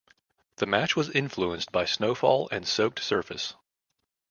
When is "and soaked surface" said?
2.51-3.53